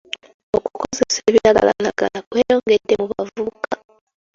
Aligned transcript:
Okukozesa 0.57 1.17
ebiragalalagala 1.29 2.17
kweyongedde 2.27 2.93
mu 3.01 3.05
bavubuka. 3.11 3.73